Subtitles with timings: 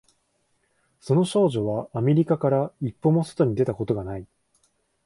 [0.99, 4.25] その少女はアメリカから一歩も外に出たことがない